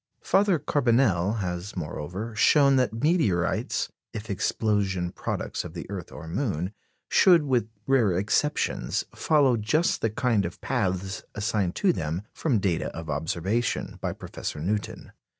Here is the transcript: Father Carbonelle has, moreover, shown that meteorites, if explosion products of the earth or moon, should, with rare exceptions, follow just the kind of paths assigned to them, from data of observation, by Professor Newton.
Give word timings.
Father 0.23 0.57
Carbonelle 0.57 1.33
has, 1.41 1.77
moreover, 1.77 2.35
shown 2.35 2.75
that 2.77 2.91
meteorites, 3.03 3.89
if 4.13 4.31
explosion 4.31 5.11
products 5.11 5.63
of 5.63 5.75
the 5.75 5.87
earth 5.91 6.11
or 6.11 6.27
moon, 6.27 6.73
should, 7.07 7.43
with 7.43 7.69
rare 7.85 8.11
exceptions, 8.17 9.05
follow 9.13 9.57
just 9.57 10.01
the 10.01 10.09
kind 10.09 10.43
of 10.43 10.59
paths 10.59 11.21
assigned 11.35 11.75
to 11.75 11.93
them, 11.93 12.23
from 12.33 12.57
data 12.57 12.87
of 12.97 13.11
observation, 13.11 13.99
by 14.01 14.11
Professor 14.11 14.59
Newton. 14.59 15.11